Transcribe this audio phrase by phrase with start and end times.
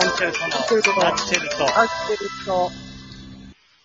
[0.00, 1.56] コンチェルトのコンチェルトのラッチェルト。
[1.78, 2.70] あってる人。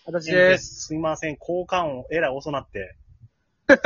[0.06, 0.86] 私です。
[0.86, 2.96] すいません、交換音、えらい遅なって。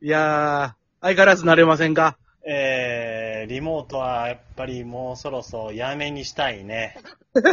[0.00, 2.16] いやー、相変わらず慣れませんか？
[2.46, 6.96] えー、リモートはやっぱりもうそろそろやめにしたいね。
[7.34, 7.52] 本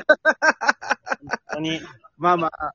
[1.52, 1.82] 当に、
[2.18, 2.74] まあまあ、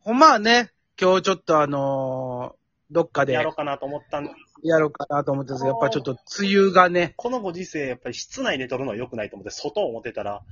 [0.00, 2.61] ほんまはね、今日ちょっとあのー
[2.92, 4.30] どっかでやろうかなと思ったんで。
[4.30, 10.42] すやろうかなと思ってたんですけど、やっぱちょっと梅雨がね、このご時世、やっぱり室内で撮るのは良くないと思って、外を思ってたら、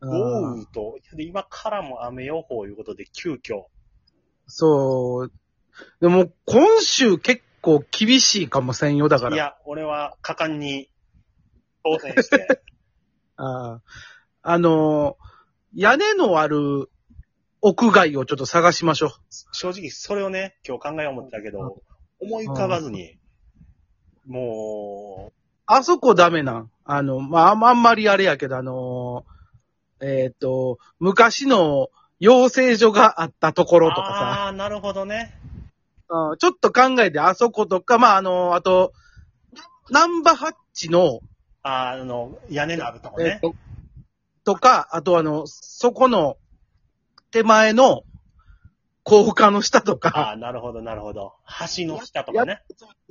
[0.00, 0.10] うん。
[0.10, 3.64] 豪雨と、で今からも雨予報いうことで、急遽、
[4.46, 5.32] そう、
[6.00, 9.36] でも今週結構厳しいかもせんよ、だから。
[9.36, 10.90] いや、俺は果敢に
[11.84, 12.62] 当選して、
[13.36, 13.80] あー。
[14.42, 15.30] あのー
[15.74, 16.90] 屋根のある
[17.62, 19.10] 屋外をちょっと探しましょう。
[19.52, 21.82] 正直それをね、今日考え思ってたけど、
[22.20, 23.18] 思い浮かばずに、
[24.26, 25.32] も
[25.66, 26.70] あそこダメなん？
[26.84, 35.38] あの、まあ、あんあんまりあれやけど、あのーえっ、と、昔の養成所があったとこう、ろとかああー、なるほどね。
[36.08, 38.92] さ、うんちょっと考えて、あそことか、まあ、あのーあと、
[39.90, 41.20] ナンバーハッチの、
[41.62, 43.40] あーあの、屋根のあるとこね。
[43.42, 43.54] えっと、
[44.44, 46.36] とか、あとあの、そこの
[47.30, 48.02] 手前の
[49.02, 51.34] 高架の下とあか、あ、なるほど、なるほど。
[51.76, 52.62] 橋の下とかね。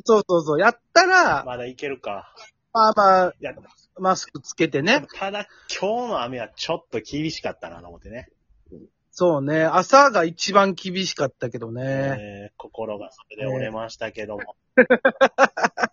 [0.05, 2.33] そうそうそう、やったら、まだいけるか。
[2.73, 3.53] まあまあ、いや、
[3.97, 5.05] マスクつけてね。
[5.17, 5.47] ただ、
[5.81, 8.29] 今日の雨はちょっと厳しかったなと思ってね。
[9.11, 11.83] そうね、朝が一番厳しかったけどね。
[11.83, 14.55] えー心がそれで折れましたけども。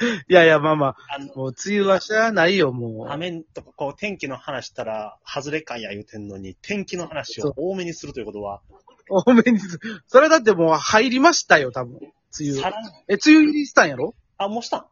[0.28, 3.08] いやいや、まあまあ、あの、もう梅雨はしゃあないよ、もう。
[3.10, 8.62] 雨とか、こう、天気の話したら、外れ感や言うてんのに、天気の話を多めにするということは、
[9.10, 11.96] 多めにす、それだってもう入りましたよ、多分。
[12.38, 12.60] 梅雨。
[12.60, 14.14] さらに、え、梅雨入りしたんやろ？
[14.36, 14.86] あ、もうした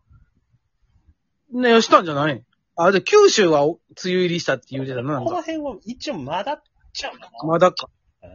[1.52, 1.60] ん？
[1.62, 2.42] ねしたんじゃない？
[2.74, 5.30] あ、で、九州はお梅雨入りしたって言うてたな、なんか。
[5.30, 7.30] この辺は一応まだっちゃうかな。
[7.46, 7.88] まだか。
[8.22, 8.30] うん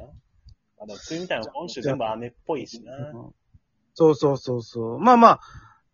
[0.79, 2.91] まだ梅雨みたいなの今週全部雨っぽいしな。
[2.95, 3.35] うん
[3.93, 4.99] そうそうそうそう。
[4.99, 5.39] まあまあ、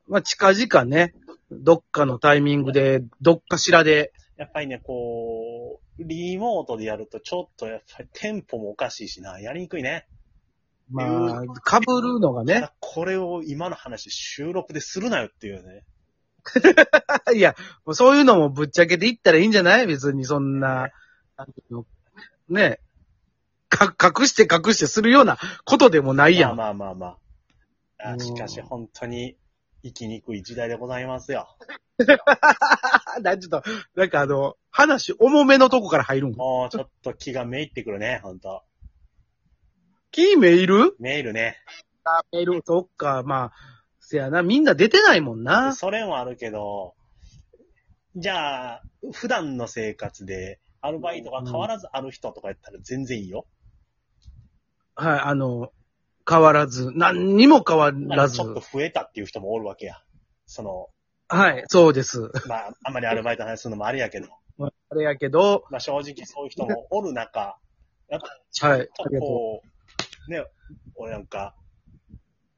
[0.07, 1.13] まあ近々ね、
[1.51, 10.07] どっかのタイミングで、どっかしらで、やっぱりね、こう、リモートでやるとちょっとやっぱりテンポもおかしいしな、やりにくいね。
[10.89, 12.69] まあ、被るのがね。
[12.79, 15.83] これを今の話収録でするなよっていうね。
[17.35, 19.87] いや、もうそういうのもぶっちゃけていったらいいんじゃない？
[19.87, 20.89] 別にそんな、
[22.47, 22.79] ね、
[23.67, 26.55] か、隠して隠してするようなことでもないやん。
[26.55, 28.09] まあまあまあまあ。
[28.09, 29.35] あうんしかし本当に
[29.83, 31.47] 生きにくい時代でございますよ。
[33.21, 33.63] なちょっと、
[33.95, 38.63] なんかあの、話重めのとこから入るんもうちょっと気がめいってくるね、本当
[40.11, 41.57] キーメールメールね。
[42.03, 43.53] あ、メール、そっか、まあ、
[43.99, 45.73] せやな、みんな出てないもんな。
[45.73, 46.95] それもあるけど、
[48.15, 48.83] じゃあ、
[49.13, 53.45] 普段の生活で、アルバイトが変わらずある人とかやったら全然いいよ。
[54.95, 55.71] はい、あの、
[56.27, 58.41] 変わらず、何にも変わらずち。
[58.41, 60.01] ょっと増えたっていう人もおるわけや。
[60.45, 60.89] その、
[61.29, 62.31] はい、そうです。
[62.47, 64.27] まあ、あんまりアルバイトの話するのもあれやけど、
[64.59, 67.57] あれやけど、まあ正直そういう人もおる中、
[68.09, 68.21] やっ
[68.59, 69.61] ぱはい、とこ
[70.27, 70.45] う、ね、
[70.95, 71.55] 俺なんか、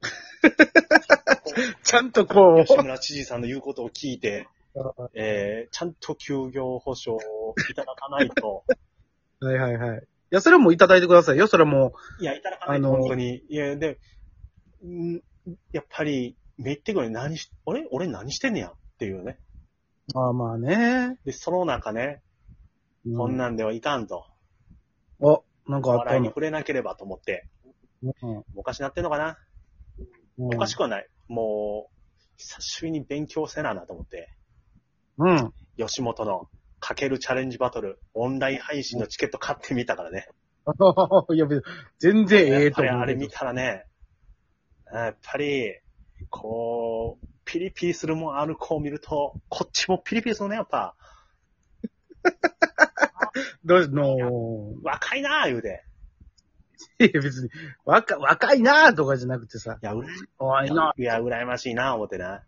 [1.84, 4.48] ちゃんとこ吉村知事さんの言うことを聞いて、
[5.14, 8.64] えー、ちゃんと休業保障をいただかないと、
[9.42, 10.08] う、 はいはいはい。
[10.32, 11.48] いや、それはもういただいてくださいよ。
[11.48, 13.44] それはもいや、いただかないとあの本当に。
[13.50, 14.00] いや、で、
[14.86, 15.22] ん
[15.72, 19.40] やっぱり、めってくる何し、俺俺何してんねやっていうね。
[20.14, 21.18] う、まあまあね。
[21.26, 22.22] で、その中ね、
[23.06, 24.26] うこんなんではいかんと。
[25.20, 26.32] お、なんかあった笑いにの。
[26.32, 27.48] 触れなければと思って、
[28.04, 29.38] うんおかしなってんのかな？
[30.38, 31.08] うんおかしくはない。
[31.28, 31.96] もう、
[32.38, 34.30] 久しぶりに勉強せななと思って、
[35.18, 35.54] うん。
[35.78, 36.48] 吉本の
[36.80, 40.28] かけるチャレンジバトル、オンライン配信のチケット買ってみたからね。
[41.34, 41.48] いや、
[42.00, 43.86] 全然ええと思うあれ見たらね、
[44.92, 45.76] やっぱり、
[46.30, 50.96] こう、ピリピリするもんある子を見ると、こっちもピリピリするね、やっぱ。
[53.64, 55.84] どうの、若いなぁ、言うで。
[57.00, 57.50] いや別に、
[57.86, 60.94] 若、若いなとかじゃなくてさ、いや、うら怖いな。
[60.98, 62.44] いや、羨ましいな、思ってな。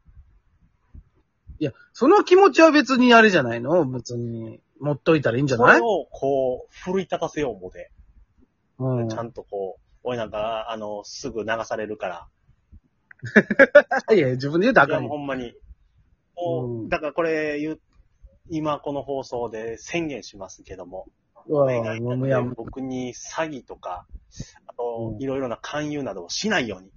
[1.62, 3.86] いや、その気持ちは別にあれじゃないの？
[3.86, 5.78] 別に、持っといたらいいんじゃない？
[5.78, 7.92] それを、こう、奮い立たせよう思って。
[8.80, 9.10] うん。
[9.10, 12.28] ちゃんとこう、俺なんか、あの、すぐ流されるから。
[14.16, 15.10] いや、自分で言うとあいや、かんよ。
[15.10, 15.54] もうほんまに。
[16.36, 17.82] もううんだからこれ言う、
[18.50, 21.06] 今この放送で宣言しますけども、
[21.46, 24.08] うわお願いもういや、僕に詐欺とか、
[24.66, 26.90] あとう、んいろいろな勧誘などをしないように、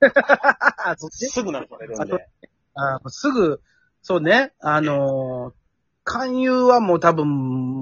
[0.00, 1.26] あ、 そっち？
[1.26, 2.28] すぐ流されるんで、
[2.74, 3.60] あすぐ、
[4.02, 5.60] そうね、あのー
[6.02, 7.28] 勧誘はもう多分、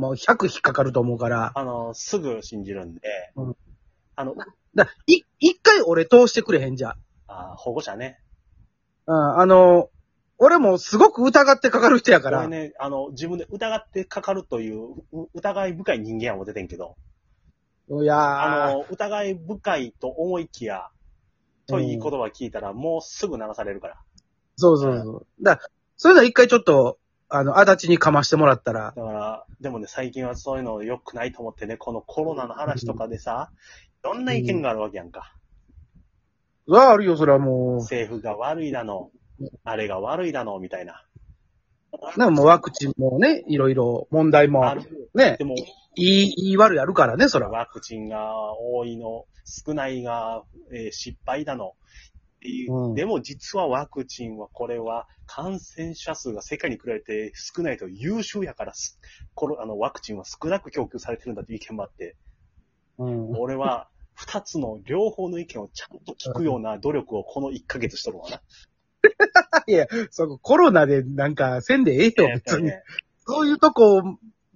[0.01, 1.53] もう100引っかかると思うから。
[1.55, 3.01] あの、すぐ信じるんで、
[3.37, 3.57] うん
[4.17, 4.35] あの、
[4.75, 6.95] だい、一回俺通してくれへんじゃん。
[7.29, 8.19] あ保護者ね。
[9.07, 9.89] うん、あの、
[10.39, 12.39] 俺もすごく疑ってかかる人やから。
[12.39, 16.97] これね、あの、自分で疑ってかかるという、う疑い深い人間はもう出てんけど、
[17.91, 20.89] いやーあの、疑い深いと思いきや、
[21.67, 23.97] といい言葉聞いたら、もうすぐ流されるから。
[24.57, 25.27] そうそうそう。
[25.41, 25.61] だ
[25.99, 26.99] そういうのは一回ちょっと、
[27.29, 33.51] あの、足立にかましてもらったら、だから、でもね、最近はそういうの良くないと思ってね、このコロナの話とかでさ、
[34.03, 35.35] いろんな意見があるわけやんか。
[36.67, 39.11] うわ、あるよ、それはも政府が悪いだの、
[39.65, 41.05] あれが悪いだの、みたいな。
[42.17, 42.21] う。
[42.21, 45.11] ね、もうワクチンもね、いろいろ問題もあ、る。
[45.15, 45.65] ねで、も、い
[45.97, 47.49] い、いい悪いあるからね、そら。
[47.49, 51.75] ワクチンが多いの、少ないが、えー失敗だの。
[52.39, 59.01] っていううんでも実はワクチンはこれは感染者数が世界に比べて少ないと優秀やからす
[59.35, 62.17] コロあのワクチンは少なく供給されてるんだっていう意見もあって、
[62.99, 63.31] うん。
[63.39, 68.43] 俺は二つの両方の意見をちゃんと聞くような努力をこの1ヶ月しとるわな。
[69.67, 72.65] いや、そこコロナでなんかせんでええよ、別に。
[72.65, 72.83] ね、
[73.27, 74.03] そういうとこ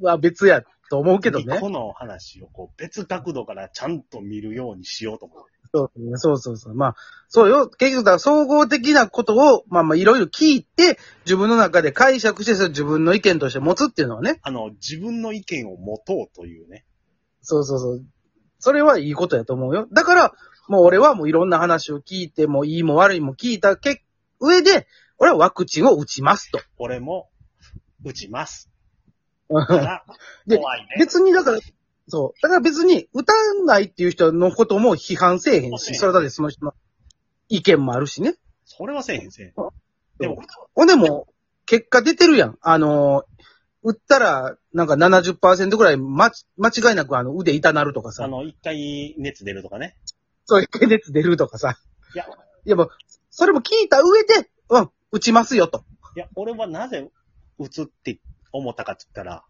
[0.01, 1.61] は別やと思うけどね。
[1.61, 5.45] この話をこう別角度からちゃんと見るようにしようと思う。
[5.73, 6.75] そうそうそうそう。
[6.75, 6.97] まあ、
[7.29, 7.69] そうよ。
[7.69, 14.39] 結局、総合的なことを、まあまあ、いろいろ聞いて、自分の中で解釈して、それ自分の意見として持つっていうのはね。
[14.43, 16.85] あの、自分の意見を持とうというね。
[17.41, 18.05] そうそうそう。
[18.59, 19.89] それはいいことやと思うよ。
[19.93, 20.33] だから、
[20.69, 24.05] もう俺はもういろんな話を聞いて、もういいも悪いも聞いたけ
[24.41, 24.87] 上で、
[25.19, 26.61] 俺はワクチンを打ちますと。
[26.79, 27.31] 俺も
[28.05, 28.71] 打ちます。
[29.49, 30.87] 怖いね。
[30.99, 31.59] 別にだから、
[32.09, 32.43] そう。
[32.43, 33.33] だから別に、打た
[33.65, 36.75] ないっていう人のことも批判せえへんし、それはだってその人の
[37.49, 38.35] 意見もあるしね。
[38.65, 39.55] それはせえへんせえへん。
[40.19, 40.43] でも、
[40.75, 41.29] ほんでも、
[41.67, 42.59] 結果出てるやん。
[42.61, 43.25] あの、
[43.83, 49.97] 打ったら、なんか70%ぐらい、ま、間違いなくあの腕痛なるとかさ、あの、一回熱出るとかね。
[50.45, 51.79] そういう熱出るとかさ。
[52.15, 52.27] いや、
[52.65, 52.89] いやもう、
[53.31, 55.85] それも聞いた上で、うん、打ちますよと。
[56.15, 57.09] いや、俺はなぜ
[57.59, 58.21] 打つって
[58.53, 59.45] 思ったかって言ったら、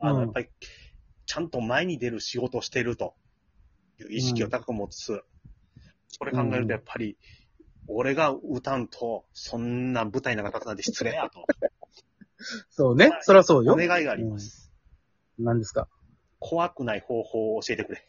[0.00, 0.48] あの、うんやっぱり、
[1.26, 3.14] ちゃんと前に出る仕事をしてると
[4.00, 5.22] いう意識を高く持つ。
[6.08, 7.16] それ考えるとやっぱり、
[7.88, 11.44] 俺が打たんと、そんな舞台なんか立つなんて失礼やと。
[12.70, 13.10] そうね。
[13.22, 13.76] そりゃそうよお。
[13.76, 14.70] 願いがあります。
[15.38, 15.88] 何ですか？
[16.38, 18.08] 怖くない方法を教えてくれ。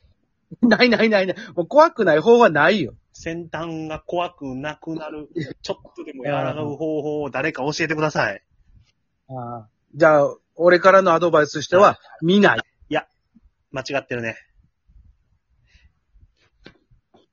[0.62, 1.38] ないないないない。
[1.56, 2.95] もう怖くない方はないよ。
[3.13, 5.30] 先端が怖くなくなる、
[5.62, 8.44] ちょっとでも柔らかう方法を誰か教えてください。
[9.30, 9.33] あ
[9.65, 12.60] あじゃあ、俺からのアドバイスとしては、見ない。
[13.74, 14.38] 間違ってるね。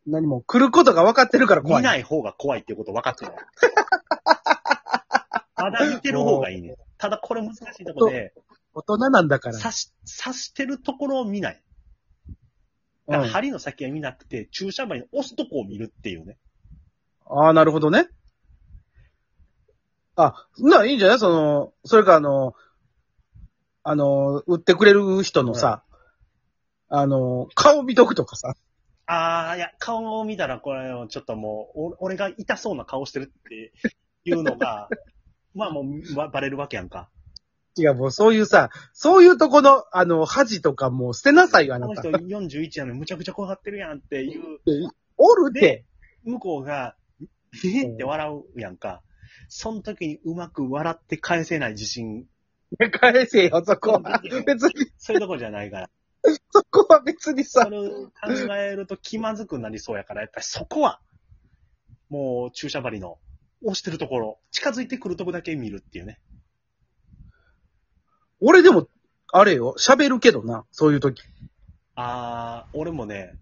[0.07, 1.83] 何も来ることが分かってるから怖い。
[1.83, 3.33] 見ない方が怖いっていうこと分かってる。
[5.57, 6.77] まだ見てる方がいいね。
[6.97, 8.33] ただこれ難しいとこで、
[8.73, 9.59] 大人なんだから。
[9.59, 9.93] 刺し、
[10.25, 11.55] 刺してるところを見ない。
[11.55, 11.61] うん
[13.07, 16.39] だから針の先は見なくて、注射針の押すとこを見るっていうね。
[17.27, 18.09] ああ、なるほどね。
[20.15, 21.19] あ、な、いいんじゃない？
[21.19, 22.55] その、それかあの、
[23.83, 25.83] あの、売ってくれる人のさ、
[26.91, 28.55] あの、顔見とくとかさ。
[29.07, 33.73] ああ、いや、顔を見たらこれをちょっともう、お俺が痛そうな顔してるって
[34.25, 34.89] いうのが、
[35.55, 37.09] まあもうばバレるわけやんか。
[37.77, 42.27] 違う、もうそういうさ、そういうとこの、あの、恥とかもう捨てなさいよ、あなたこの人。
[42.27, 44.59] 41やのにむちゃくちゃ怖がってるやんっていう、
[45.17, 45.85] おるってで。
[46.25, 49.03] 向こうが、えーって笑うやんか。
[49.49, 52.27] その時にうまく笑って返せない自信、
[53.01, 54.21] 返せよ、そこは。
[54.47, 55.91] 別に、そういうとこじゃないから。
[56.53, 61.01] そこは別にさそ、れを考えると気まずくなりそうやから、やっぱりそこは、
[62.09, 63.19] もう注射針の
[63.63, 66.21] 押してるところ、近づいてくるとこだけ見るっていうね。
[68.41, 68.89] 俺でも、
[69.33, 71.23] あれよ、喋るけどな、そういう時。
[71.95, 73.39] あー、俺もね、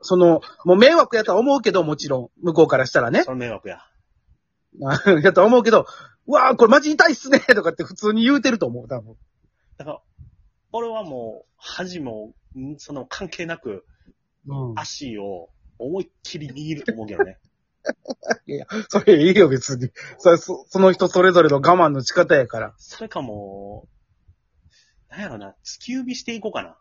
[0.00, 3.30] その、もう迷惑やとは思うけど、もちろん、向こうからしたらねそ。
[3.32, 3.80] の迷惑や。
[5.22, 5.86] やとは思うけど、
[6.26, 9.16] うわーこれマジ痛いっすねとかって普通に言うてると思う、多分。
[9.78, 10.00] だから、
[10.76, 13.86] 俺はもう、恥も、んその関係なく、
[14.48, 14.74] うん。
[14.76, 17.38] 足を思いっきり握ると思うけどね。
[18.90, 19.90] それいいよ、別に。
[20.18, 22.74] そそその人それぞれの我慢の仕方やから。
[22.76, 23.86] それかも
[25.08, 26.76] う、なんやろな、突き指していこうかな。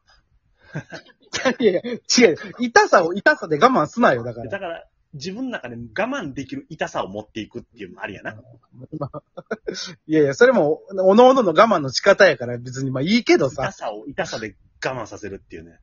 [1.59, 2.37] いやいや、違う。
[2.59, 4.49] 痛さを痛さで我慢すなよ、だから。
[4.49, 8.33] だから、自分の中で我慢できる痛さを持っていくっていうのもありやな。
[10.07, 13.71] いやいや、それも、おのおのの我慢の仕方やから別にまあいいけど痛さ。
[13.71, 15.79] さを痛さで我慢させるっていうね。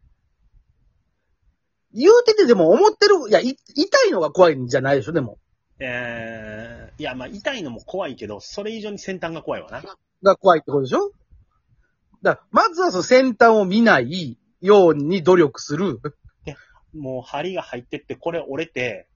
[1.92, 5.38] 言うててでも思ってる、いや、い痛いのが怖いんじゃないでしょ、でも。
[5.78, 9.82] えー、いや、まあ痛いのも怖いけど、それ以上に先端が怖いわな。
[10.22, 11.12] が怖いってことでしょ？
[12.22, 16.00] だまずはその先端を見ないように努力する。
[16.92, 19.08] もう針が入ってって、これ折れて、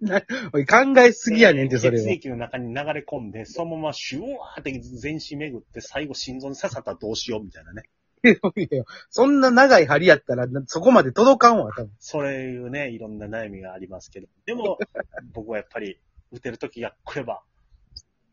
[0.00, 2.04] なおい考えすぎやねんって、それは。
[2.04, 7.84] 血液の中に流れ込んで、そのままシュワーって全身巡って、最後心臓に刺さったらどうしようみたいなね。
[8.24, 11.90] いやそんな長い針やったら、そこまで届かんわ、多分。
[11.98, 14.26] そういうね、いろんな悩みがありますけど。
[14.44, 14.78] でも、
[15.32, 16.00] 僕はやっぱり、
[16.32, 17.42] 打てる時が来れば、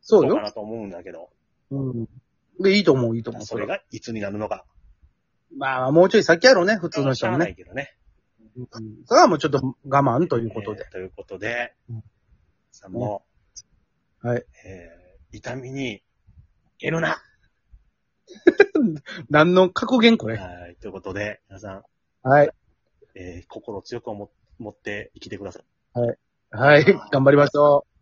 [0.02, 0.36] そうよ。
[0.36, 1.30] かなと思うんだけど、
[1.72, 2.10] うん。
[2.60, 3.46] で、いいと思う、いいと思う。
[3.46, 4.66] それがいつになるのか。
[5.56, 7.46] まあ、もうちょい先やろうね、普通の人もね。
[7.46, 7.96] ないけどね。
[8.56, 8.68] うん
[9.06, 10.84] それはもうちょっと我慢ということで。
[10.86, 12.04] えーということでうん、
[12.72, 13.24] さんも、
[14.22, 14.46] はい。
[14.66, 15.06] えー
[15.38, 16.02] 痛みに、
[16.80, 17.18] 得るな。
[19.30, 20.38] 何の格言これ。
[20.38, 20.76] はい。
[20.78, 21.84] ということで、皆さん、
[22.24, 22.50] はい。
[23.16, 25.64] えー心強く思持って生きてください。
[26.52, 26.86] はい。
[27.12, 27.95] 頑張りましょう。